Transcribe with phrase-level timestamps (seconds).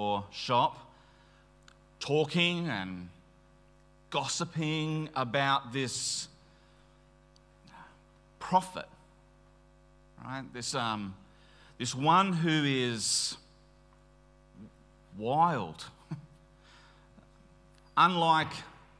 [0.00, 0.90] or shop
[1.98, 3.10] talking and
[4.08, 6.26] gossiping about this
[8.38, 8.86] prophet,
[10.24, 10.44] right?
[10.54, 11.14] This, um,
[11.76, 13.36] this one who is
[15.18, 15.84] wild,
[17.98, 18.52] unlike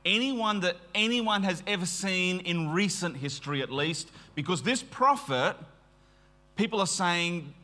[0.04, 5.56] anyone that anyone has ever seen in recent history, at least, because this prophet,
[6.56, 7.54] people are saying,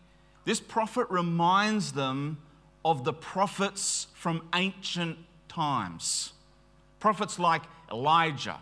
[0.47, 2.39] this prophet reminds them
[2.87, 6.33] of the prophets from ancient times.
[7.01, 8.61] Prophets like Elijah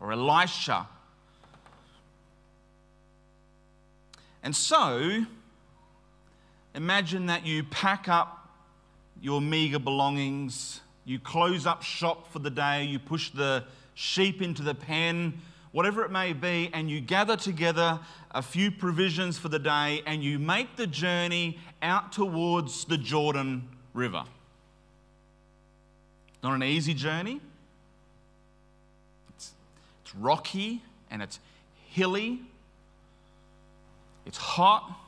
[0.00, 0.88] or Elisha.
[4.42, 5.24] And so,
[6.74, 8.48] imagine that you pack up
[9.22, 13.62] your meager belongings, you close up shop for the day, you push the
[13.94, 15.34] sheep into the pen,
[15.76, 20.24] whatever it may be, and you gather together a few provisions for the day and
[20.24, 24.24] you make the journey out towards the Jordan River.
[26.42, 27.42] Not an easy journey.
[29.36, 29.52] It's,
[30.02, 31.40] it's rocky and it's
[31.90, 32.40] hilly.
[34.24, 34.98] It's hot.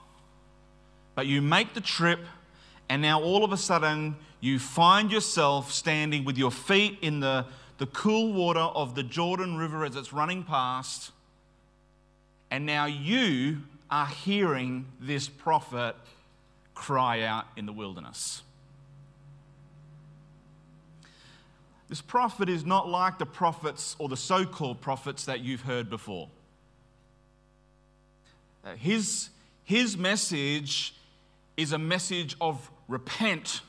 [1.14, 2.20] But you make the trip,
[2.90, 7.46] and now all of a sudden you find yourself standing with your feet in the,
[7.78, 11.12] the cool water of the Jordan River as it's running past.
[12.50, 13.58] And now you
[13.90, 15.94] are hearing this prophet
[16.74, 18.42] cry out in the wilderness.
[21.88, 25.88] This prophet is not like the prophets or the so called prophets that you've heard
[25.88, 26.28] before.
[28.64, 29.30] Uh, his,
[29.64, 30.94] his message
[31.56, 33.62] is a message of repent,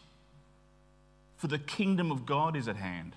[1.38, 3.14] for the kingdom of God is at hand.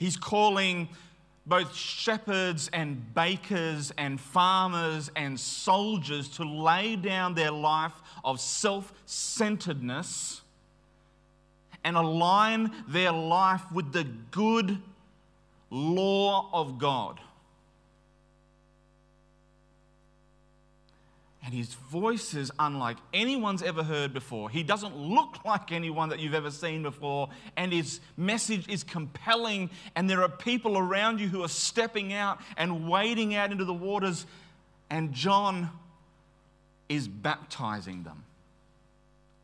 [0.00, 0.88] He's calling
[1.44, 7.92] both shepherds and bakers and farmers and soldiers to lay down their life
[8.24, 10.40] of self centeredness
[11.84, 14.78] and align their life with the good
[15.68, 17.20] law of God.
[21.42, 24.50] And his voice is unlike anyone's ever heard before.
[24.50, 27.30] He doesn't look like anyone that you've ever seen before.
[27.56, 29.70] And his message is compelling.
[29.96, 33.72] And there are people around you who are stepping out and wading out into the
[33.72, 34.26] waters.
[34.90, 35.70] And John
[36.90, 38.24] is baptizing them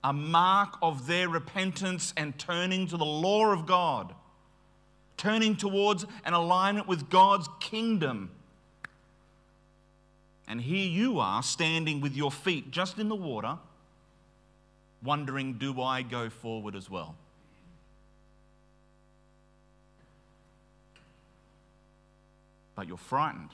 [0.07, 4.15] a mark of their repentance and turning to the law of God,
[5.17, 8.31] turning towards an alignment with God's kingdom.
[10.49, 13.59] And here you are standing with your feet just in the water,
[15.03, 17.17] wondering, do I go forward as well?
[22.77, 23.51] But you're frightened.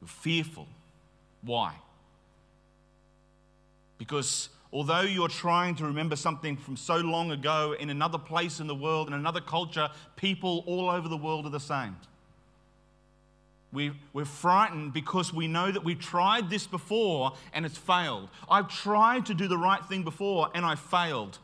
[0.00, 0.66] You're fearful.
[1.42, 1.74] Why?
[3.98, 8.66] Because although you're trying to remember something from so long ago in another place in
[8.66, 11.96] the world, in another culture, people all over the world are the same.
[13.72, 18.28] We, we're frightened because we know that we've tried this before and it's failed.
[18.48, 21.38] I've tried to do the right thing before and I failed.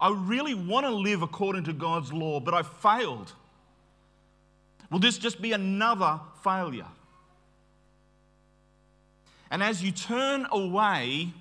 [0.00, 3.32] I really want to live according to God's law, but I failed.
[4.90, 6.86] Will this just be another failure?
[9.50, 11.32] And as you turn away,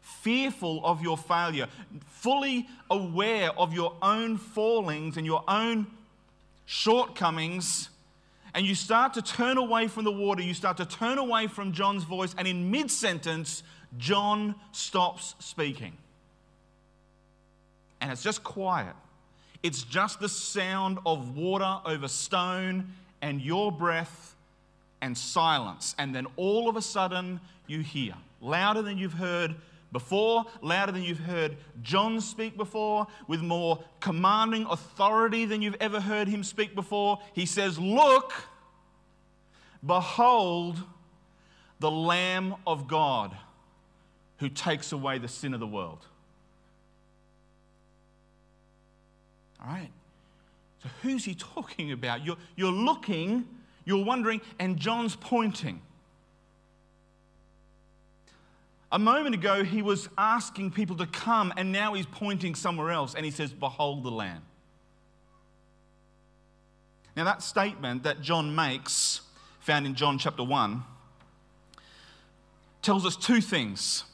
[0.00, 1.68] fearful of your failure,
[2.06, 5.86] fully aware of your own fallings and your own
[6.66, 7.90] shortcomings,
[8.54, 11.72] and you start to turn away from the water, you start to turn away from
[11.72, 13.62] John's voice, and in mid sentence,
[13.98, 15.92] John stops speaking.
[18.00, 18.94] And it's just quiet.
[19.62, 22.92] It's just the sound of water over stone
[23.22, 24.36] and your breath
[25.00, 25.94] and silence.
[25.98, 29.54] And then all of a sudden, you hear, louder than you've heard
[29.94, 36.00] before, louder than you've heard John speak before, with more commanding authority than you've ever
[36.00, 37.20] heard him speak before.
[37.32, 38.34] He says, Look,
[39.86, 40.82] behold
[41.78, 43.34] the Lamb of God
[44.38, 46.04] who takes away the sin of the world.
[49.64, 49.90] All right.
[50.82, 52.26] So, who's he talking about?
[52.26, 53.46] You're, you're looking,
[53.84, 55.80] you're wondering, and John's pointing.
[58.94, 63.16] A moment ago, he was asking people to come, and now he's pointing somewhere else,
[63.16, 64.42] and he says, Behold the Lamb.
[67.16, 69.22] Now, that statement that John makes,
[69.58, 70.84] found in John chapter 1,
[72.82, 74.04] tells us two things.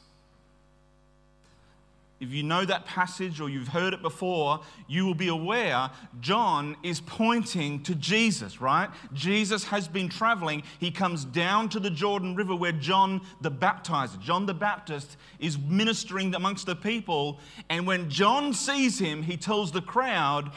[2.21, 5.89] If you know that passage or you've heard it before, you will be aware
[6.19, 8.89] John is pointing to Jesus, right?
[9.11, 10.61] Jesus has been traveling.
[10.77, 15.57] He comes down to the Jordan River where John the baptizer, John the Baptist, is
[15.57, 17.39] ministering amongst the people.
[17.69, 20.51] And when John sees him, he tells the crowd,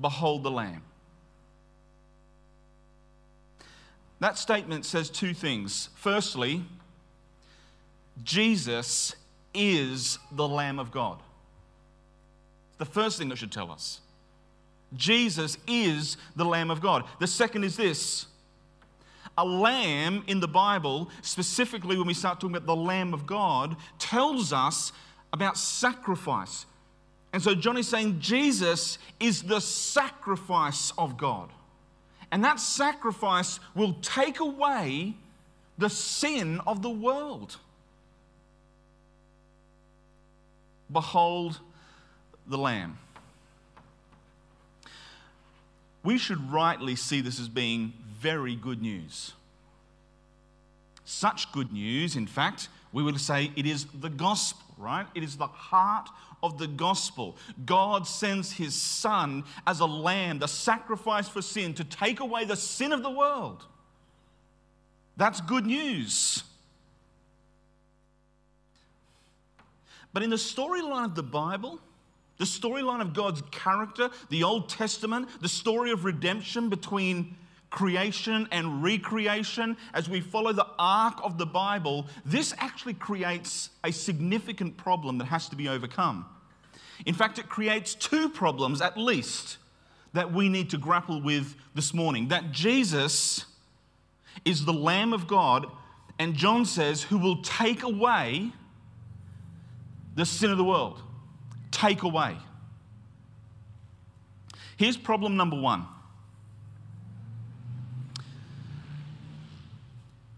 [0.00, 0.82] Behold the Lamb.
[4.18, 5.90] That statement says two things.
[5.94, 6.64] Firstly,
[8.24, 9.14] Jesus
[9.54, 11.18] is the Lamb of God.
[12.70, 14.00] It's the first thing that should tell us.
[14.96, 17.04] Jesus is the Lamb of God.
[17.18, 18.26] The second is this
[19.36, 23.76] a lamb in the Bible, specifically when we start talking about the Lamb of God,
[23.98, 24.92] tells us
[25.32, 26.66] about sacrifice.
[27.32, 31.50] And so John is saying Jesus is the sacrifice of God.
[32.32, 35.14] And that sacrifice will take away
[35.78, 37.58] the sin of the world.
[40.90, 41.60] Behold
[42.46, 42.98] the Lamb.
[46.02, 49.32] We should rightly see this as being very good news.
[51.04, 55.06] Such good news, in fact, we would say it is the gospel, right?
[55.14, 56.08] It is the heart
[56.42, 57.36] of the gospel.
[57.66, 62.56] God sends his son as a lamb, the sacrifice for sin, to take away the
[62.56, 63.64] sin of the world.
[65.16, 66.44] That's good news.
[70.12, 71.80] But in the storyline of the Bible,
[72.38, 77.36] the storyline of God's character, the Old Testament, the story of redemption between
[77.70, 83.92] creation and recreation, as we follow the arc of the Bible, this actually creates a
[83.92, 86.24] significant problem that has to be overcome.
[87.04, 89.58] In fact, it creates two problems at least
[90.14, 92.28] that we need to grapple with this morning.
[92.28, 93.44] That Jesus
[94.44, 95.66] is the Lamb of God,
[96.18, 98.52] and John says, who will take away
[100.18, 101.00] the sin of the world.
[101.70, 102.36] Take away.
[104.76, 105.86] Here's problem number one.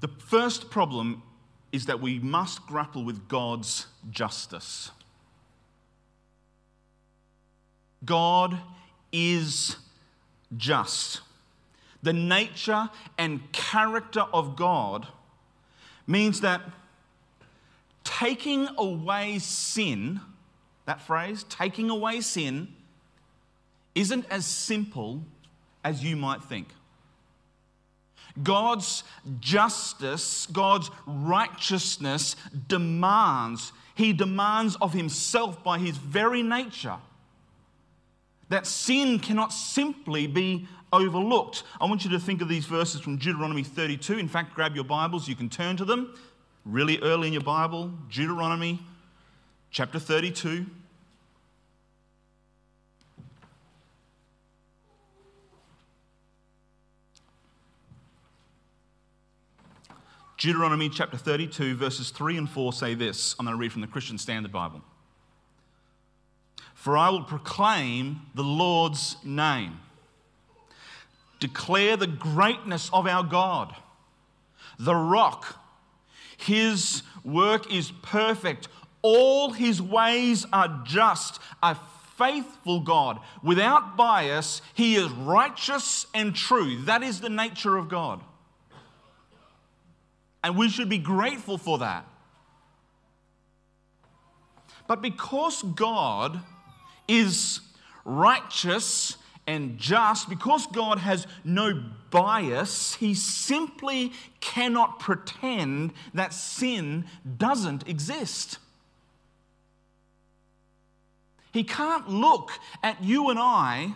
[0.01, 1.23] The first problem
[1.73, 4.91] is that we must grapple with God's justice.
[8.05, 8.59] God
[9.13, 9.77] is
[10.59, 11.23] just.
[12.03, 15.09] The nature and character of God
[16.07, 16.61] means that
[18.19, 20.21] taking away sin,
[20.87, 22.69] that phrase, taking away sin,
[23.95, 25.23] isn't as simple
[25.85, 26.69] as you might think.
[28.43, 29.05] God's
[29.41, 32.37] justice, God's righteousness
[32.69, 36.97] demands, He demands of Himself by His very nature
[38.49, 41.63] that sin cannot simply be overlooked.
[41.81, 44.19] I want you to think of these verses from Deuteronomy 32.
[44.19, 46.13] In fact, grab your Bibles, you can turn to them
[46.65, 48.81] really early in your Bible, Deuteronomy
[49.71, 50.67] chapter 32.
[60.37, 63.37] Deuteronomy chapter 32, verses 3 and 4 say this.
[63.39, 64.81] I'm going to read from the Christian Standard Bible.
[66.73, 69.81] For I will proclaim the Lord's name,
[71.41, 73.77] declare the greatness of our God,
[74.79, 75.59] the rock
[76.41, 78.69] his work is perfect.
[79.03, 81.41] All his ways are just.
[81.63, 81.77] A
[82.17, 83.19] faithful God.
[83.43, 86.83] Without bias, he is righteous and true.
[86.83, 88.21] That is the nature of God.
[90.43, 92.07] And we should be grateful for that.
[94.87, 96.41] But because God
[97.07, 97.61] is
[98.05, 99.17] righteous
[99.47, 107.05] and just, because God has no bias, he simply cannot pretend that sin
[107.39, 108.59] doesn't exist.
[111.53, 112.53] He can't look
[112.83, 113.95] at you and I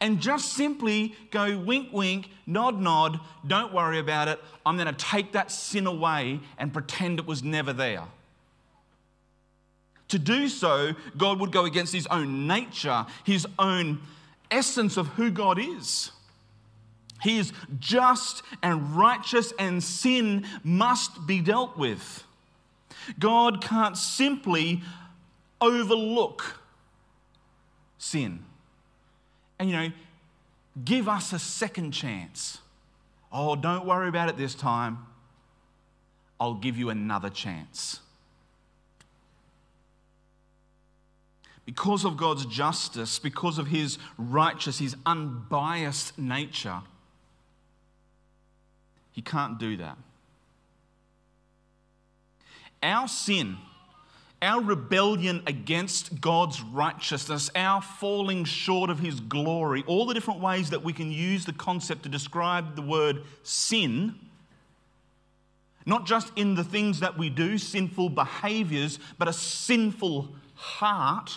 [0.00, 4.40] and just simply go wink, wink, nod, nod, don't worry about it.
[4.66, 8.04] I'm going to take that sin away and pretend it was never there.
[10.08, 14.00] To do so, God would go against his own nature, his own
[14.50, 16.10] essence of who God is.
[17.22, 22.24] He is just and righteous, and sin must be dealt with.
[23.18, 24.82] God can't simply
[25.60, 26.60] overlook
[27.98, 28.44] sin
[29.58, 29.92] and, you know,
[30.84, 32.58] give us a second chance.
[33.32, 35.06] Oh, don't worry about it this time.
[36.38, 38.00] I'll give you another chance.
[41.70, 46.80] because of God's justice, because of his righteous, his unbiased nature,
[49.20, 49.98] he can't do that.
[52.82, 53.58] Our sin
[54.42, 60.70] our rebellion against God's righteousness, our falling short of His glory, all the different ways
[60.70, 64.14] that we can use the concept to describe the word sin,
[65.84, 71.32] not just in the things that we do, sinful behaviors, but a sinful heart,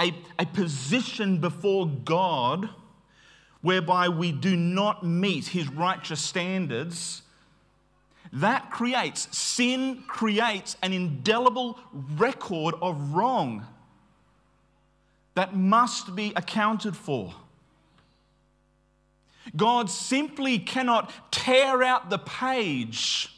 [0.00, 2.70] a, a position before God
[3.62, 7.22] whereby we do not meet His righteous standards
[8.32, 13.66] that creates, sin creates an indelible record of wrong
[15.34, 17.34] that must be accounted for.
[19.56, 23.32] God simply cannot tear out the page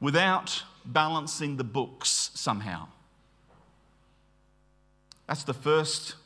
[0.00, 2.88] without balancing the books somehow.
[5.28, 6.16] That's the first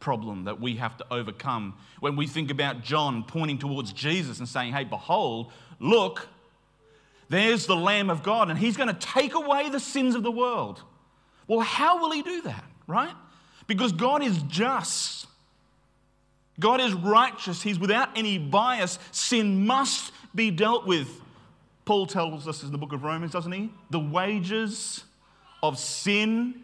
[0.00, 4.48] problem that we have to overcome when we think about John pointing towards Jesus and
[4.48, 6.28] saying, Hey, behold, look,
[7.28, 10.32] there's the Lamb of God, and he's going to take away the sins of the
[10.32, 10.82] world.
[11.46, 13.14] Well, how will he do that, right?
[13.66, 15.26] Because God is just.
[16.58, 17.62] God is righteous.
[17.62, 18.98] He's without any bias.
[19.12, 21.08] Sin must be dealt with.
[21.84, 23.70] Paul tells us in the book of Romans, doesn't he?
[23.90, 25.04] The wages
[25.62, 26.62] of sin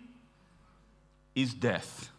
[1.35, 2.11] is death.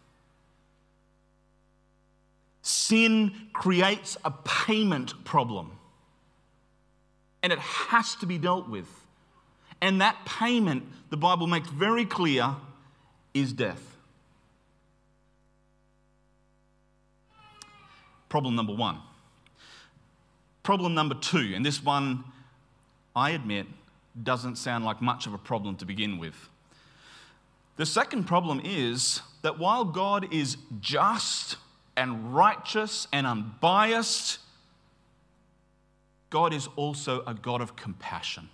[2.68, 5.72] Sin creates a payment problem.
[7.42, 8.86] And it has to be dealt with.
[9.80, 12.56] And that payment, the Bible makes very clear,
[13.32, 13.96] is death.
[18.28, 18.98] Problem number one.
[20.62, 22.22] Problem number two, and this one,
[23.16, 23.66] I admit,
[24.22, 26.50] doesn't sound like much of a problem to begin with.
[27.76, 31.56] The second problem is that while God is just
[31.98, 34.38] and righteous and unbiased,
[36.30, 38.48] God is also a God of compassion.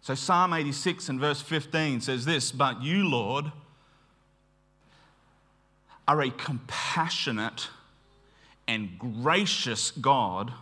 [0.00, 3.52] So, Psalm 86 and verse 15 says this But you, Lord,
[6.08, 7.68] are a compassionate
[8.66, 10.52] and gracious God,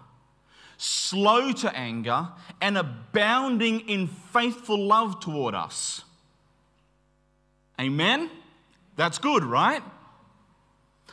[0.77, 2.29] slow to anger
[2.61, 6.05] and abounding in faithful love toward us.
[7.81, 8.31] Amen?
[8.97, 9.83] That's good, right?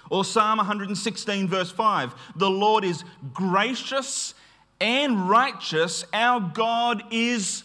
[0.10, 4.34] Or Psalm 116, verse 5 The Lord is gracious
[4.80, 7.64] and righteous, our God is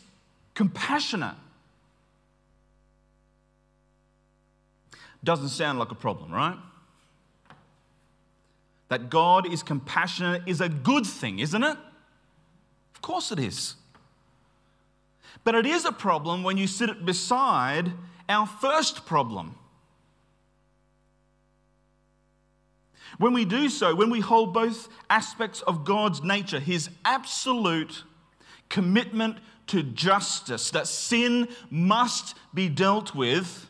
[0.55, 1.37] compassionate.
[5.25, 6.57] Doesn't sound like a problem, right?
[8.89, 11.77] That God is compassionate is a good thing, isn't it?
[12.95, 13.77] Of course it is.
[15.45, 17.93] But it is a problem when you sit it beside
[18.29, 19.55] our first problem
[23.19, 28.05] When we do so, when we hold both aspects of God's nature, his absolute
[28.69, 29.37] commitment
[29.69, 33.69] to justice, that sin must be dealt with,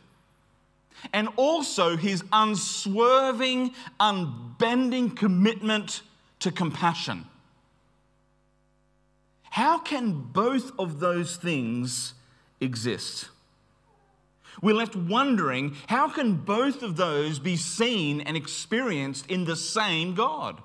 [1.11, 6.01] and also his unswerving, unbending commitment
[6.39, 7.25] to compassion.
[9.49, 12.13] How can both of those things
[12.59, 13.29] exist?
[14.61, 20.13] We're left wondering how can both of those be seen and experienced in the same
[20.13, 20.61] God?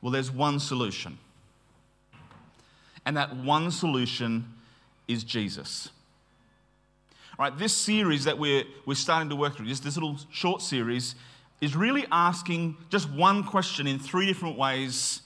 [0.00, 1.18] Well, there's one solution.
[3.04, 4.54] And that one solution
[5.08, 5.90] is Jesus.
[7.38, 10.62] All right, this series that we're, we're starting to work through, just this little short
[10.62, 11.16] series,
[11.60, 15.22] is really asking just one question in three different ways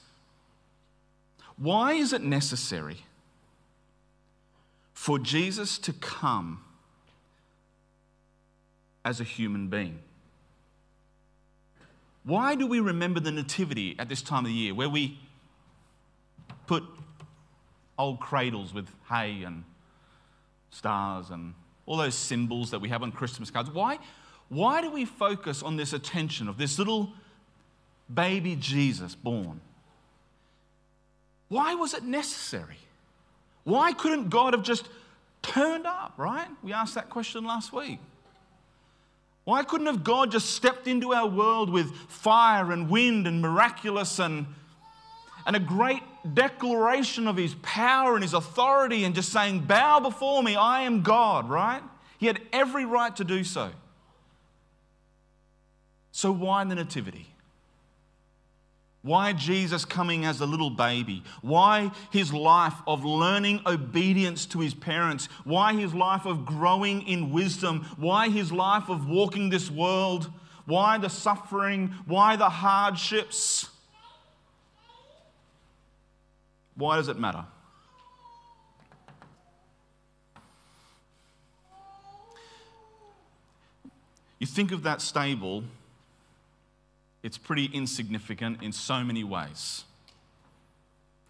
[1.61, 3.05] why is it necessary
[4.95, 6.64] for Jesus to come
[9.05, 9.99] as a human being?
[12.25, 15.19] Why do we remember the Nativity at this time of the year where we
[16.67, 16.83] put
[17.99, 19.64] old cradles with hay and
[20.71, 21.52] stars and
[21.85, 23.71] all those symbols that we have on Christmas cards?
[23.71, 23.99] Why,
[24.49, 27.12] why do we focus on this attention of this little
[28.12, 29.61] baby Jesus born?
[31.50, 32.78] Why was it necessary?
[33.64, 34.88] Why couldn't God have just
[35.42, 36.47] turned up, right?
[36.62, 37.99] We asked that question last week.
[39.45, 44.21] Why couldn't have God just stepped into our world with fire and wind and miraculous
[44.21, 44.47] and,
[45.45, 46.02] and a great
[46.35, 51.02] declaration of his power and his authority and just saying, Bow before me, I am
[51.02, 51.83] God, right?
[52.19, 53.71] He had every right to do so.
[56.12, 57.26] So, why the Nativity?
[59.02, 61.23] Why Jesus coming as a little baby?
[61.40, 65.26] Why his life of learning obedience to his parents?
[65.45, 67.87] Why his life of growing in wisdom?
[67.97, 70.30] Why his life of walking this world?
[70.66, 71.95] Why the suffering?
[72.04, 73.71] Why the hardships?
[76.75, 77.47] Why does it matter?
[84.38, 85.64] You think of that stable
[87.22, 89.84] it's pretty insignificant in so many ways.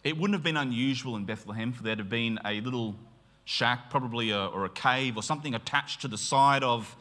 [0.05, 2.95] It wouldn't have been unusual in Bethlehem for there to have been a little
[3.45, 6.97] shack, probably a, or a cave or something attached to the side of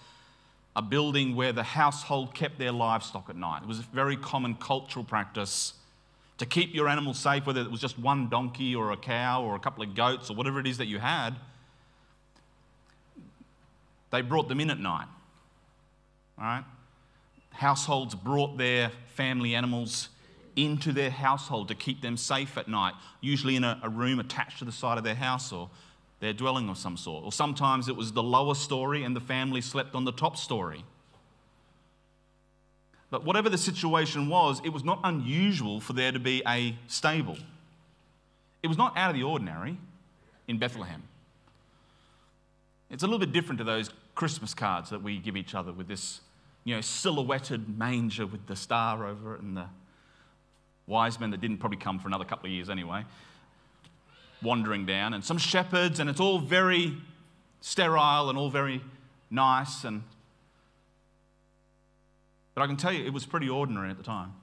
[0.75, 3.61] a building where the household kept their livestock at night.
[3.63, 5.73] It was a very common cultural practice
[6.39, 9.55] to keep your animals safe, whether it was just one donkey or a cow or
[9.55, 11.35] a couple of goats or whatever it is that you had.
[14.11, 15.07] They brought them in at night.
[16.37, 16.63] All right?
[17.59, 20.07] Households brought their family animals
[20.55, 24.59] into their household to keep them safe at night, usually in a, a room attached
[24.59, 25.69] to the side of their house or
[26.21, 27.25] their dwelling of some sort.
[27.25, 30.85] Or sometimes it was the lower story and the family slept on the top story.
[33.09, 37.37] But whatever the situation was, it was not unusual for there to be a stable.
[38.63, 39.77] It was not out of the ordinary
[40.47, 41.03] in Bethlehem.
[42.89, 45.89] It's a little bit different to those Christmas cards that we give each other with
[45.89, 46.21] this,
[46.63, 49.65] you know, silhouetted manger with the star over it and the
[50.87, 53.05] wise men that didn't probably come for another couple of years anyway
[54.41, 56.95] wandering down, and some shepherds, and it's all very
[57.61, 58.81] sterile and all very
[59.29, 59.83] nice.
[59.83, 60.03] And
[62.55, 64.33] but I can tell you, it was pretty ordinary at the time,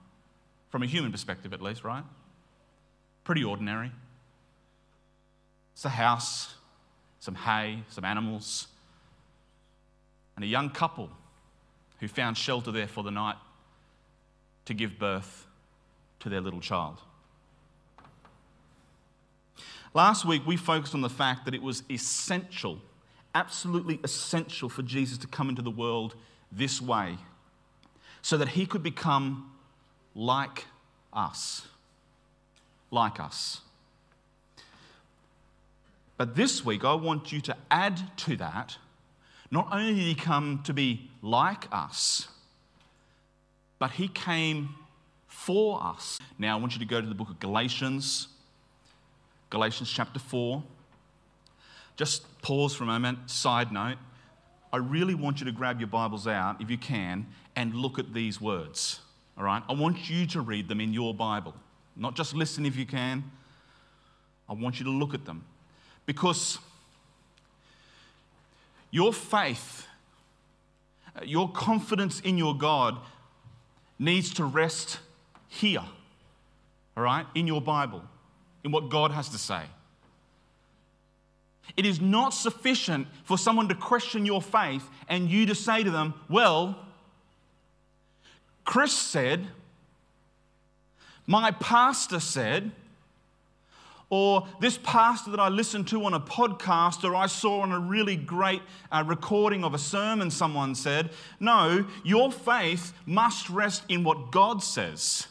[0.71, 2.05] from a human perspective at least, right?
[3.25, 3.93] Pretty ordinary.
[5.75, 6.55] It's a house,
[7.21, 8.69] some hay, some animals,
[10.37, 11.11] and a young couple
[12.01, 13.37] who found shelter there for the night
[14.67, 15.47] to give birth
[16.21, 16.99] to their little child.
[19.95, 22.81] Last week, we focused on the fact that it was essential,
[23.35, 26.15] absolutely essential for Jesus to come into the world
[26.53, 27.17] this way
[28.21, 29.53] so that he could become
[30.15, 30.67] like
[31.13, 31.67] us.
[32.91, 33.61] Like us.
[36.17, 38.79] But this week, I want you to add to that
[39.51, 42.29] not only did he come to be like us,
[43.79, 44.71] but he came
[45.27, 46.19] for us.
[46.39, 48.29] Now, I want you to go to the book of Galatians.
[49.51, 50.63] Galatians chapter 4.
[51.97, 53.97] Just pause for a moment, side note.
[54.73, 58.13] I really want you to grab your Bibles out, if you can, and look at
[58.13, 59.01] these words.
[59.39, 59.63] All right?
[59.69, 61.55] I want you to read them in your Bible.
[61.95, 63.31] Not just listen if you can.
[64.49, 65.45] I want you to look at them.
[66.05, 66.59] Because
[68.97, 69.87] your faith,
[71.15, 72.97] uh, your confidence in your God
[73.99, 75.01] needs to rest
[75.49, 75.85] here,
[76.97, 78.03] all right, in your Bible
[78.65, 79.61] in what God has to say.
[81.77, 85.91] It is not sufficient for someone to question your faith and you to say to
[85.91, 86.79] them, Well,
[88.65, 89.47] Chris said,
[91.27, 92.73] my pastor said,
[94.09, 97.79] or this pastor that I listened to on a podcast or I saw on a
[97.79, 101.11] really great uh, recording of a sermon someone said.
[101.41, 105.27] No, your faith must rest in what God says,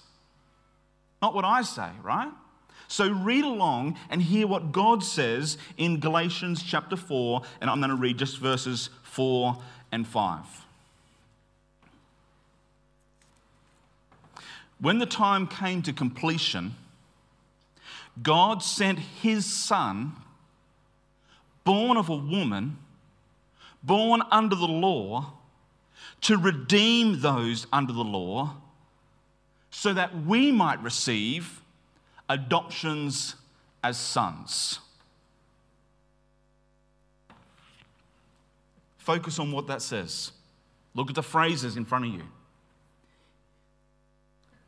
[1.21, 2.31] not what I say, right?
[2.87, 7.89] So read along and hear what God says in Galatians chapter 4, and I'm going
[7.89, 9.57] to read just verses 4
[9.91, 10.65] and 5.
[14.79, 16.75] When the time came to completion,
[18.21, 20.13] God sent his son,
[21.63, 22.77] born of a woman,
[23.83, 25.33] born under the law,
[26.21, 28.55] to redeem those under the law,
[29.69, 31.61] so that we might receive
[32.29, 33.35] adoptions
[33.83, 34.79] as sons.
[38.97, 40.31] Focus on what that says.
[40.95, 42.23] Look at the phrases in front of you.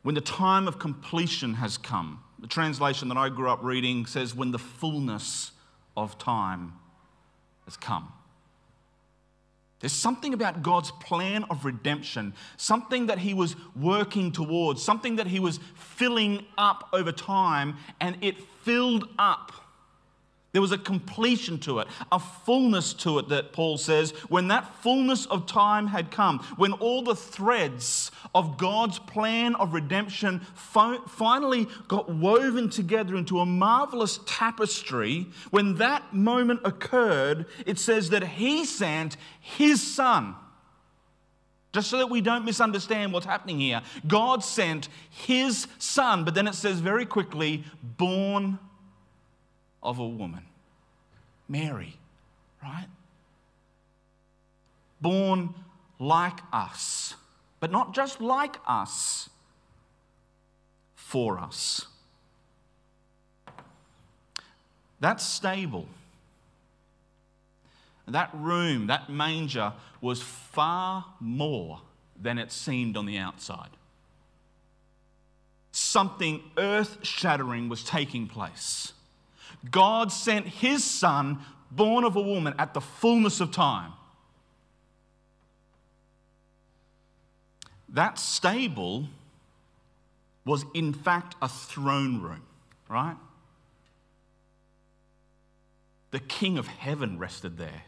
[0.03, 4.35] When the time of completion has come, the translation that I grew up reading says,
[4.35, 5.51] when the fullness
[5.95, 6.73] of time
[7.65, 8.11] has come.
[9.79, 15.27] There's something about God's plan of redemption, something that He was working towards, something that
[15.27, 19.51] He was filling up over time, and it filled up
[20.57, 24.81] there was a completion to it, a fullness to it that Paul says, when that
[24.81, 31.67] fullness of time had come, when all the threads of God's plan of redemption finally
[31.87, 38.65] got woven together into a marvelous tapestry, when that moment occurred, it says that he
[38.65, 40.33] sent his son.
[41.71, 46.47] Just so that we don't misunderstand what's happening here, God sent his son, but then
[46.47, 48.57] it says very quickly, born
[49.83, 50.41] of a woman.
[51.47, 51.97] Mary,
[52.61, 52.87] right?
[55.01, 55.53] Born
[55.99, 57.15] like us,
[57.59, 59.29] but not just like us,
[61.07, 61.85] for us.
[64.99, 65.87] That stable,
[68.05, 71.79] that room, that manger was far more
[72.21, 73.69] than it seemed on the outside.
[75.71, 78.91] Something earth shattering was taking place.
[79.69, 81.39] God sent his son,
[81.71, 83.93] born of a woman, at the fullness of time.
[87.89, 89.07] That stable
[90.45, 92.43] was, in fact, a throne room,
[92.89, 93.15] right?
[96.11, 97.83] The King of Heaven rested there.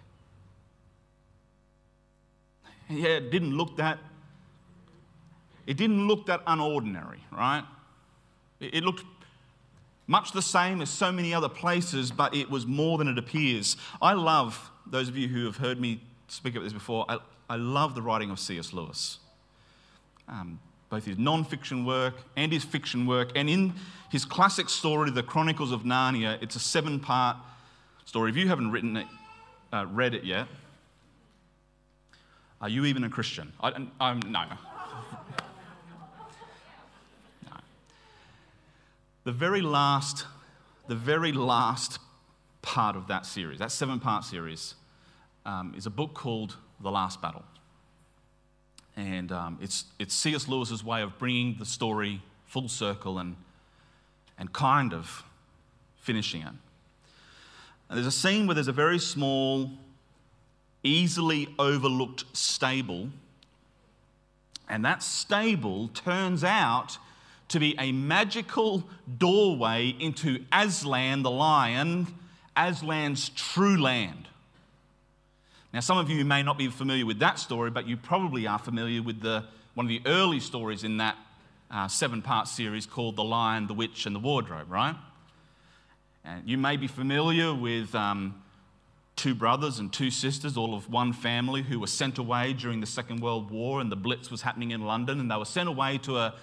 [2.89, 3.99] Yeah, it didn't look that
[5.69, 7.63] it didn't look that unordinary, right?
[8.59, 9.05] It looked
[10.09, 13.77] much the same as so many other places, but it was more than it appears.
[14.01, 17.57] I love, those of you who have heard me speak about this before, I, I
[17.57, 18.73] love the writing of C.S.
[18.73, 19.19] Lewis.
[20.27, 23.31] Um, both his non fiction work and his fiction work.
[23.35, 23.75] And in
[24.09, 27.37] his classic story, The Chronicles of Narnia, it's a seven part
[28.05, 28.31] story.
[28.31, 29.07] If you haven't written it,
[29.71, 30.47] uh, read it yet,
[32.61, 33.53] are you even a Christian?
[33.61, 34.45] I, I'm, no.
[39.23, 40.25] The very last,
[40.87, 41.99] the very last
[42.61, 44.75] part of that series, that seven part series,
[45.45, 47.43] um, is a book called The Last Battle.
[48.95, 50.47] And um, it's, it's C.S.
[50.47, 53.35] Lewis's way of bringing the story full circle and,
[54.37, 55.23] and kind of
[55.97, 56.47] finishing it.
[56.47, 59.71] And there's a scene where there's a very small
[60.83, 63.09] easily overlooked stable.
[64.67, 66.97] And that stable turns out
[67.49, 68.83] to be a magical
[69.17, 72.07] doorway into Aslan the lion,
[72.55, 74.27] Aslan's true land.
[75.73, 78.57] Now, some of you may not be familiar with that story, but you probably are
[78.57, 81.15] familiar with the, one of the early stories in that
[81.69, 84.95] uh, seven part series called The Lion, the Witch, and the Wardrobe, right?
[86.25, 88.41] And you may be familiar with um,
[89.15, 92.87] two brothers and two sisters, all of one family, who were sent away during the
[92.87, 95.19] Second World War and the Blitz was happening in London.
[95.19, 96.33] And they were sent away to a,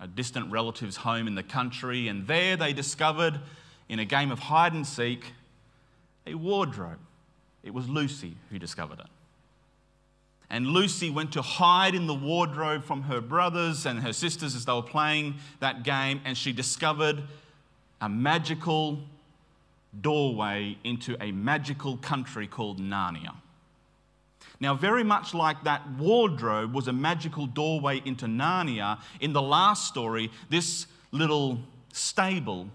[0.00, 2.08] a distant relative's home in the country.
[2.08, 3.40] And there they discovered,
[3.88, 5.32] in a game of hide and seek,
[6.26, 6.98] a wardrobe.
[7.62, 9.06] It was Lucy who discovered it.
[10.50, 14.64] And Lucy went to hide in the wardrobe from her brothers and her sisters as
[14.64, 17.22] they were playing that game, and she discovered
[18.00, 19.00] a magical
[20.00, 23.34] doorway into a magical country called Narnia.
[24.60, 29.86] Now, very much like that wardrobe was a magical doorway into Narnia, in the last
[29.86, 31.60] story, this little
[31.92, 32.68] stable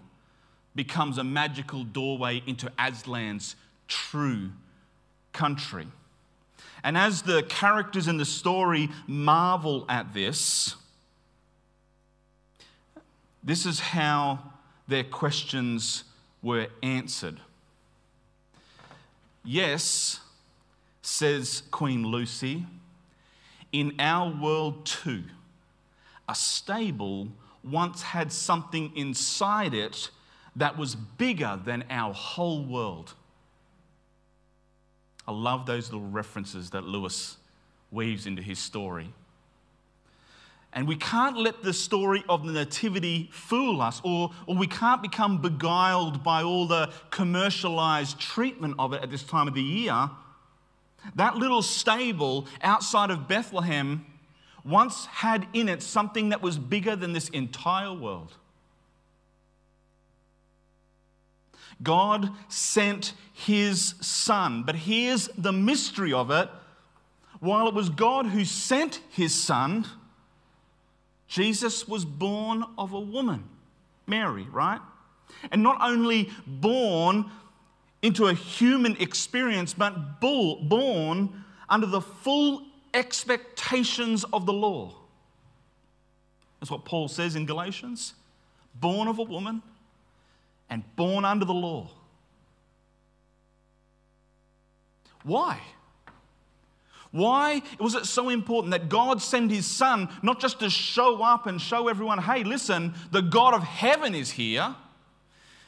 [0.76, 3.56] becomes a magical doorway into Aslan's
[3.88, 4.52] true
[5.34, 5.88] country.
[6.84, 10.76] And as the characters in the story marvel at this,
[13.44, 14.40] this is how
[14.88, 16.04] their questions
[16.42, 17.40] were answered.
[19.44, 20.20] Yes,
[21.04, 22.66] says Queen Lucy,
[23.72, 25.24] in our world too,
[26.28, 27.28] a stable
[27.64, 30.10] once had something inside it
[30.56, 33.14] that was bigger than our whole world.
[35.28, 37.38] I love those little references that Lewis
[37.92, 39.14] weaves into his story.
[40.74, 45.02] And we can't let the story of the Nativity fool us, or, or we can't
[45.02, 50.10] become beguiled by all the commercialized treatment of it at this time of the year.
[51.16, 54.06] That little stable outside of Bethlehem
[54.64, 58.34] once had in it something that was bigger than this entire world.
[61.82, 64.64] God sent his son.
[64.64, 66.50] But here's the mystery of it.
[67.40, 69.86] While it was God who sent his son,
[71.28, 73.44] Jesus was born of a woman,
[74.08, 74.80] Mary, right?
[75.52, 77.30] And not only born
[78.04, 84.94] into a human experience, but born under the full expectations of the law.
[86.60, 88.14] That's what Paul says in Galatians
[88.80, 89.62] born of a woman
[90.70, 91.88] and born under the law.
[95.24, 95.60] Why?
[97.12, 101.46] Why was it so important that God send his son not just to show up
[101.46, 104.76] and show everyone, hey, listen, the God of heaven is here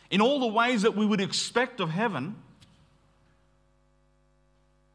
[0.10, 2.36] in all the ways that we would expect of heaven?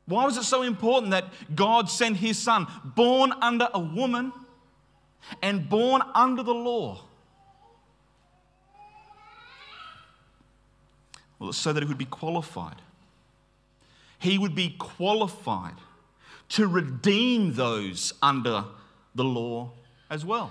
[0.06, 4.32] Why was it so important that God sent his son, born under a woman
[5.40, 7.00] and born under the law?
[11.38, 12.76] Well, so that he would be qualified.
[14.18, 15.76] He would be qualified
[16.50, 18.64] to redeem those under
[19.14, 19.70] the law
[20.10, 20.50] as well.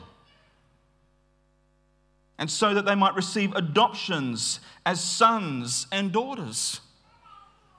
[2.40, 6.80] And so that they might receive adoptions as sons and daughters.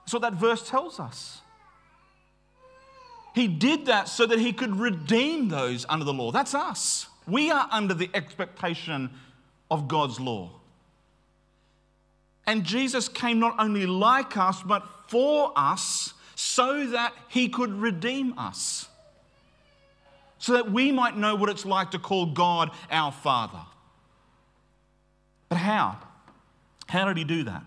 [0.01, 1.40] That's what that verse tells us.
[3.35, 6.31] He did that so that he could redeem those under the law.
[6.31, 7.07] That's us.
[7.27, 9.11] We are under the expectation
[9.70, 10.51] of God's law.
[12.46, 18.38] And Jesus came not only like us, but for us, so that he could redeem
[18.38, 18.88] us.
[20.38, 23.61] So that we might know what it's like to call God our Father.
[25.51, 25.99] But how?
[26.89, 27.63] How did he do that?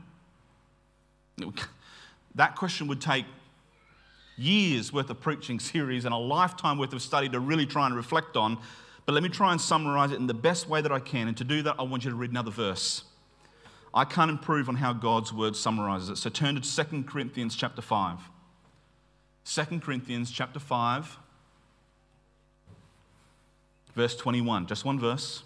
[2.33, 3.25] That question would take
[4.35, 7.95] years worth of preaching series and a lifetime worth of study to really try and
[7.95, 8.57] reflect on.
[9.05, 11.27] But let me try and summarize it in the best way that I can.
[11.27, 13.03] And to do that, I want you to read another verse.
[13.93, 16.17] I can't improve on how God's word summarizes it.
[16.17, 18.19] So turn to 2 Corinthians chapter 5.
[19.45, 21.17] 2 Corinthians chapter 5,
[23.93, 24.67] verse 21.
[24.67, 25.43] Just one verse.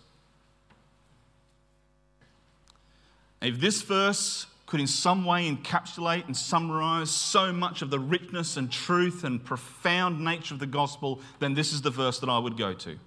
[3.42, 8.58] If this verse could in some way encapsulate and summarize so much of the richness
[8.58, 12.38] and truth and profound nature of the gospel, then this is the verse that I
[12.38, 13.00] would go to.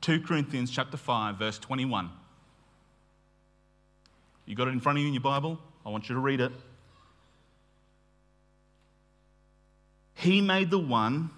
[0.00, 2.10] 2 Corinthians chapter 5 verse 21.
[4.46, 5.58] You got it in front of you in your Bible?
[5.84, 6.52] I want you to read it.
[10.14, 11.30] He made the one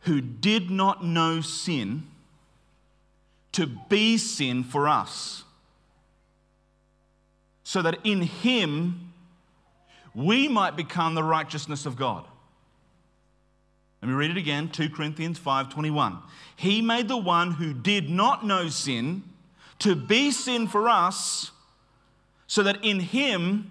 [0.00, 2.08] who did not know sin
[3.52, 5.44] to be sin for us
[7.68, 9.12] so that in him
[10.14, 12.24] we might become the righteousness of God.
[14.00, 16.16] Let me read it again, 2 Corinthians 5:21.
[16.56, 19.22] He made the one who did not know sin
[19.80, 21.50] to be sin for us
[22.46, 23.70] so that in him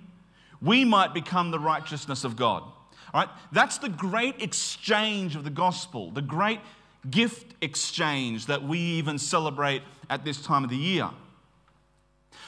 [0.61, 2.61] we might become the righteousness of God.
[2.61, 3.29] All right?
[3.51, 6.59] That's the great exchange of the gospel, the great
[7.09, 11.09] gift exchange that we even celebrate at this time of the year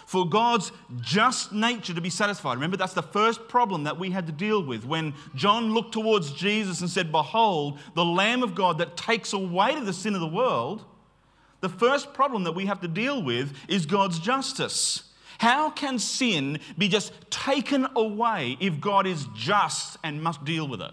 [0.06, 0.72] for God's
[1.02, 2.56] just nature to be satisfied.
[2.56, 6.32] Remember, that's the first problem that we had to deal with when John looked towards
[6.32, 10.28] Jesus and said, Behold, the Lamb of God that takes away the sin of the
[10.28, 10.84] world.
[11.62, 15.04] The first problem that we have to deal with is God's justice.
[15.40, 20.82] How can sin be just taken away if God is just and must deal with
[20.82, 20.92] it?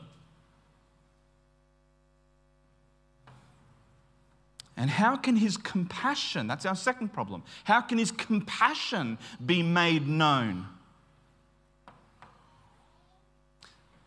[4.77, 10.07] And how can his compassion, that's our second problem, how can his compassion be made
[10.07, 10.67] known?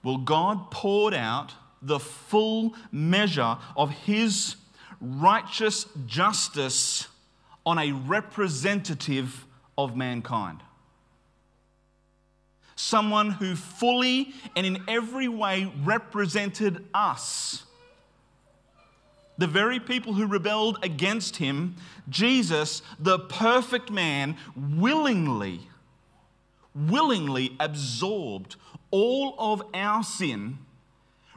[0.03, 4.55] Well, God poured out the full measure of his
[5.01, 7.07] righteous justice
[7.65, 9.45] on a representative
[9.77, 10.61] of mankind.
[12.75, 17.63] Someone who fully and in every way represented us
[19.39, 21.75] the very people who rebelled against him,
[22.09, 25.61] Jesus, the perfect man, willingly,
[26.75, 28.57] willingly absorbed
[28.91, 30.57] all of our sin,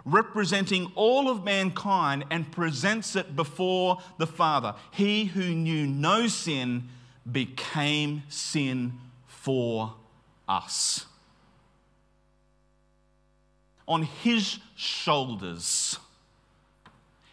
[0.05, 4.75] representing all of mankind, and presents it before the Father.
[4.91, 6.89] He who knew no sin
[7.31, 8.95] became sin
[9.29, 9.95] for
[10.49, 11.07] us.
[13.87, 16.01] On his shoulders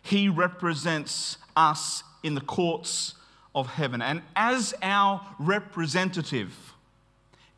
[0.10, 3.13] he represents us in the courts
[3.54, 4.02] of heaven.
[4.02, 6.74] And as our representative,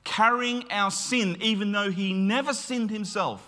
[0.03, 3.45] carrying our sin, even though he never sinned himself,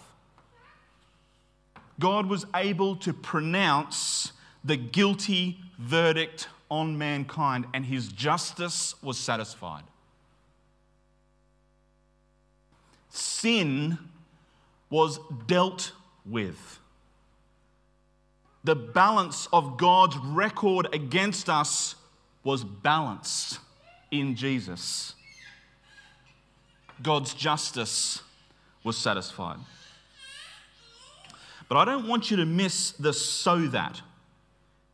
[2.00, 4.32] God was able to pronounce
[4.64, 9.84] the guilty verdict on mankind, and his justice was satisfied.
[13.10, 13.98] Sin
[14.90, 15.92] was dealt
[16.26, 16.80] with
[18.64, 21.96] the balance of God's record against us
[22.44, 23.60] was balanced
[24.12, 25.16] in Jesus.
[27.02, 28.22] God's justice
[28.84, 29.58] was satisfied.
[31.68, 34.02] But I don't want you to miss the so that,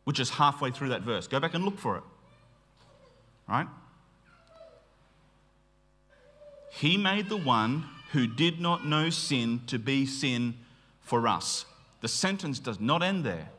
[0.04, 1.26] which is halfway through that verse.
[1.26, 2.02] Go back and look for it.
[3.48, 3.66] Right?
[6.70, 10.54] He made the one who did not know sin to be sin
[11.00, 11.64] for us.
[12.00, 13.50] The sentence does not end there.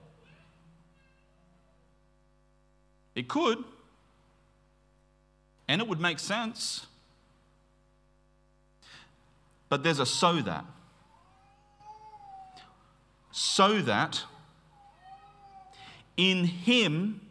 [3.16, 3.64] It could,
[5.68, 6.86] and it would make sense.
[9.70, 10.66] But there's a so that.
[13.32, 14.24] So that
[16.18, 17.22] in Him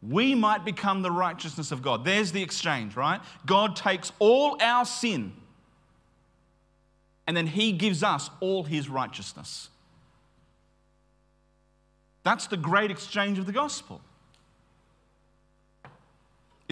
[0.00, 2.04] we might become the righteousness of God.
[2.04, 3.20] There's the exchange, right?
[3.44, 5.32] God takes all our sin
[7.26, 9.68] and then He gives us all His righteousness.
[12.22, 14.00] That's the great exchange of the gospel.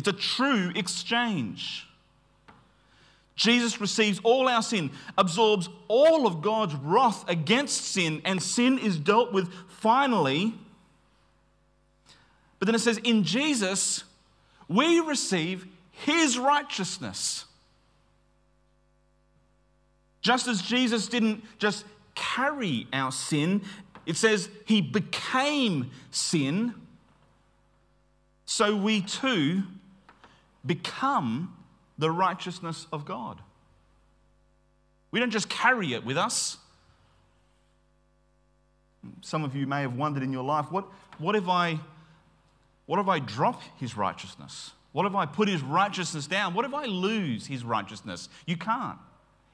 [0.07, 1.85] It's a true exchange.
[3.35, 8.99] Jesus receives all our sin, absorbs all of God's wrath against sin, and sin is
[8.99, 10.55] dealt with finally.
[12.61, 14.05] But then it says, in Jesus,
[14.69, 17.47] we receive his righteousness.
[20.21, 23.63] Just as Jesus didn't just carry our sin,
[24.07, 26.75] it says he became sin,
[28.45, 29.65] so we too
[30.67, 31.57] become
[31.99, 33.41] the righteousness of God.
[35.11, 36.59] We don't just carry it with us.
[39.21, 40.87] Some of you may have wondered in your life, what,
[41.19, 41.79] what if I
[42.87, 44.71] what if I drop his righteousness?
[44.93, 46.55] What if I put his righteousness down?
[46.55, 48.29] What if I lose his righteousness?
[48.47, 48.99] You can't.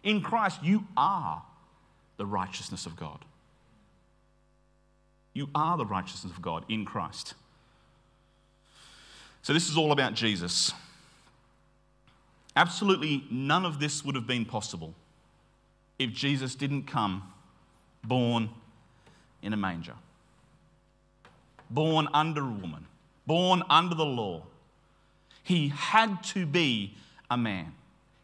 [0.03, 1.43] In Christ, you are
[2.19, 3.25] the righteousness of God.
[5.35, 7.35] You are the righteousness of God in Christ.
[9.41, 10.73] So, this is all about Jesus.
[12.55, 14.95] Absolutely none of this would have been possible
[15.99, 17.33] if Jesus didn't come
[18.05, 18.51] born
[19.43, 19.95] in a manger,
[21.71, 22.87] born under a woman,
[23.27, 24.43] born under the law.
[25.43, 26.95] He had to be
[27.31, 27.75] a man.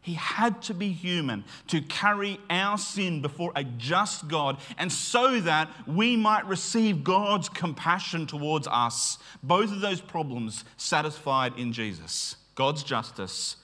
[0.01, 5.41] He had to be human to carry our sin before a just God, and so
[5.41, 9.17] that we might receive God's compassion towards us.
[9.43, 13.57] Both of those problems satisfied in Jesus God's justice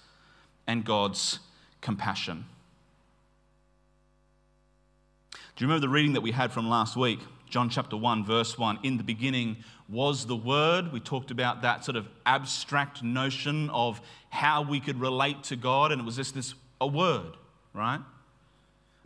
[0.67, 1.39] and God's
[1.81, 2.45] compassion.
[5.55, 7.19] Do you remember the reading that we had from last week?
[7.49, 8.79] John chapter 1, verse 1.
[8.83, 10.91] In the beginning was the Word.
[10.91, 15.91] We talked about that sort of abstract notion of how we could relate to God,
[15.91, 17.37] and it was just this a word,
[17.73, 18.01] right?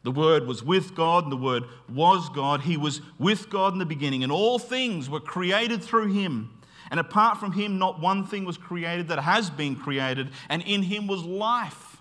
[0.03, 2.61] The Word was with God, and the Word was God.
[2.61, 6.49] He was with God in the beginning, and all things were created through Him.
[6.91, 10.83] And apart from him, not one thing was created that has been created, and in
[10.83, 11.97] him was life.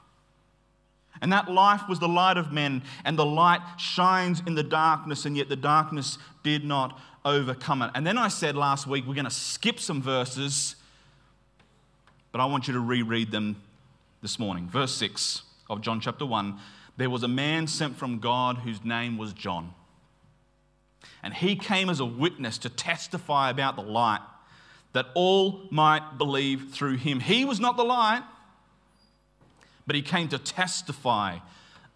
[1.21, 5.25] And that life was the light of men, and the light shines in the darkness,
[5.25, 7.91] and yet the darkness did not overcome it.
[7.95, 10.77] And then I said last week, we're going to skip some verses,
[12.33, 13.57] but I want you to reread them
[14.23, 14.69] this morning.
[14.69, 16.59] Verse 6 of John chapter 1
[16.97, 19.75] There was a man sent from God whose name was John.
[21.23, 24.21] And he came as a witness to testify about the light
[24.93, 27.21] that all might believe through him.
[27.21, 28.23] He was not the light,
[29.87, 31.39] but he came to testify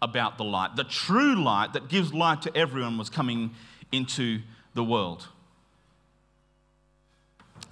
[0.01, 0.75] about the light.
[0.75, 3.51] The true light that gives light to everyone was coming
[3.91, 4.41] into
[4.73, 5.27] the world.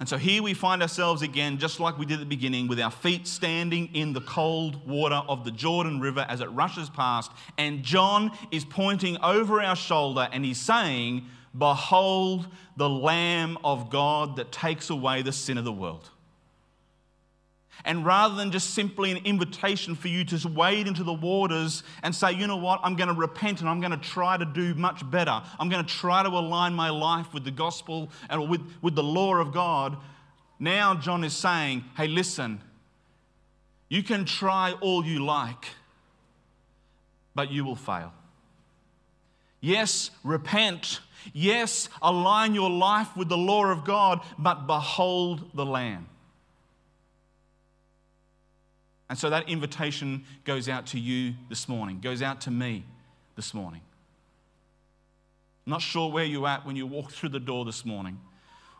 [0.00, 2.80] And so here we find ourselves again, just like we did at the beginning, with
[2.80, 7.30] our feet standing in the cold water of the Jordan River as it rushes past.
[7.56, 14.36] And John is pointing over our shoulder and he's saying, Behold the Lamb of God
[14.36, 16.08] that takes away the sin of the world.
[17.84, 22.14] And rather than just simply an invitation for you to wade into the waters and
[22.14, 24.74] say, you know what, I'm going to repent and I'm going to try to do
[24.74, 25.42] much better.
[25.58, 29.02] I'm going to try to align my life with the gospel and with, with the
[29.02, 29.96] law of God.
[30.60, 32.60] Now, John is saying, hey, listen,
[33.88, 35.66] you can try all you like,
[37.34, 38.12] but you will fail.
[39.60, 41.00] Yes, repent
[41.32, 46.08] Yes, align your life with the law of God, but behold the Lamb.
[49.08, 52.84] And so that invitation goes out to you this morning, goes out to me
[53.36, 53.82] this morning.
[55.66, 58.18] not sure where you're at when you walk through the door this morning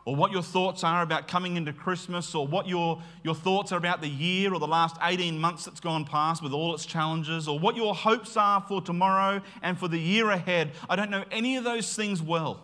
[0.05, 3.77] or what your thoughts are about coming into Christmas, or what your, your thoughts are
[3.77, 7.47] about the year or the last 18 months that's gone past with all its challenges,
[7.47, 10.71] or what your hopes are for tomorrow and for the year ahead.
[10.89, 12.61] I don't know any of those things well.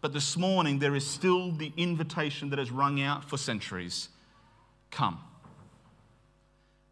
[0.00, 4.10] But this morning, there is still the invitation that has rung out for centuries
[4.90, 5.18] Come,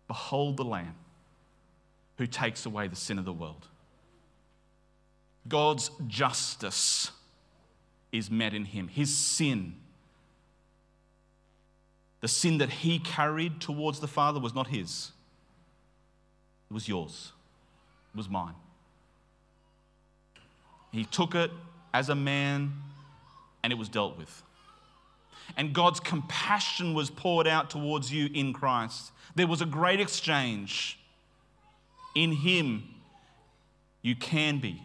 [0.07, 0.95] behold the Lamb
[2.19, 3.67] who takes away the sin of the world.
[5.49, 7.11] God's justice
[8.17, 8.89] is met in him.
[8.89, 9.75] His sin,
[12.21, 15.13] the sin that he carried towards the Father, was not his,
[16.71, 17.33] it was yours,
[18.15, 18.55] it was mine.
[20.93, 21.51] He took it
[21.93, 22.73] as a man
[23.63, 24.43] and it was dealt with.
[25.57, 29.13] And God's compassion was poured out towards you in Christ.
[29.35, 30.99] There was a great exchange.
[32.15, 32.83] In Him,
[34.03, 34.83] you can be,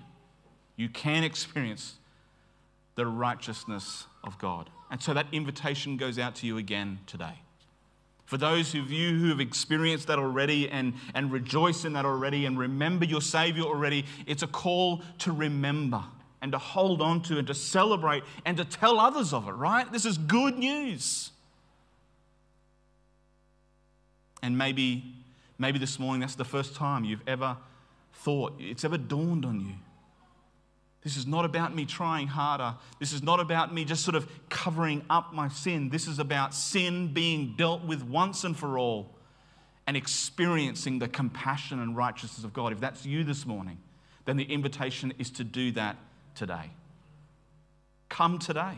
[0.76, 1.96] you can experience
[2.96, 4.70] the righteousness of God.
[4.90, 7.40] And so that invitation goes out to you again today.
[8.26, 12.46] For those of you who have experienced that already and, and rejoice in that already
[12.46, 16.02] and remember your Savior already, it's a call to remember
[16.42, 19.92] and to hold on to and to celebrate and to tell others of it, right?
[19.92, 21.32] This is good news.
[24.42, 25.04] And maybe,
[25.60, 27.58] maybe this morning that's the first time you've ever
[28.14, 29.74] thought, it's ever dawned on you.
[31.04, 32.76] This is not about me trying harder.
[33.00, 35.90] This is not about me just sort of covering up my sin.
[35.90, 39.10] This is about sin being dealt with once and for all
[39.88, 42.72] and experiencing the compassion and righteousness of God.
[42.72, 43.80] If that's you this morning,
[44.26, 45.98] then the invitation is to do that
[46.36, 46.70] today.
[48.08, 48.78] Come today.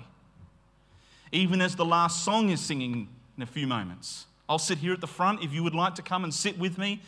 [1.31, 4.27] Even as the last song is singing in a few moments.
[4.47, 5.43] I'll sit here at the front.
[5.43, 7.01] If you would like to come and sit with me,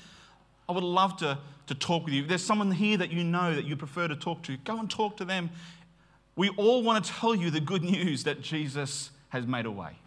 [0.67, 1.37] I would love to,
[1.67, 2.23] to talk with you.
[2.23, 4.89] If there's someone here that you know that you prefer to talk to, go and
[4.89, 5.49] talk to them.
[6.35, 9.97] We all want to tell you the good news that Jesus has made a way.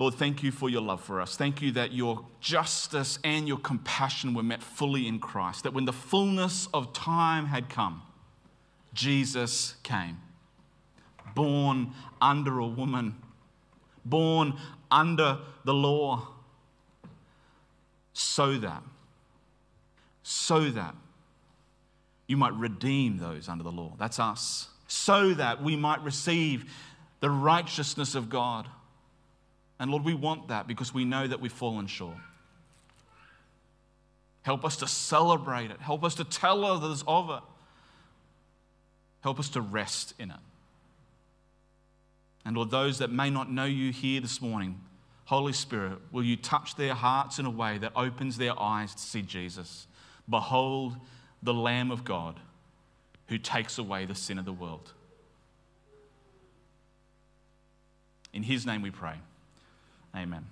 [0.00, 1.36] Lord, thank you for your love for us.
[1.36, 5.64] Thank you that your justice and your compassion were met fully in Christ.
[5.64, 8.00] That when the fullness of time had come,
[8.94, 10.16] Jesus came,
[11.34, 13.14] born under a woman,
[14.06, 14.54] born
[14.90, 16.28] under the law,
[18.20, 18.82] so that,
[20.22, 20.94] so that
[22.26, 23.94] you might redeem those under the law.
[23.98, 24.68] That's us.
[24.86, 26.72] So that we might receive
[27.20, 28.66] the righteousness of God
[29.80, 32.16] and Lord, we want that because we know that we've fallen short.
[34.42, 35.80] Help us to celebrate it.
[35.80, 37.42] Help us to tell others of it.
[39.22, 40.36] Help us to rest in it.
[42.44, 44.78] And Lord, those that may not know you here this morning,
[45.30, 49.00] Holy Spirit, will you touch their hearts in a way that opens their eyes to
[49.00, 49.86] see Jesus?
[50.28, 50.96] Behold
[51.40, 52.40] the Lamb of God
[53.28, 54.92] who takes away the sin of the world.
[58.32, 59.14] In his name we pray.
[60.16, 60.46] Amen.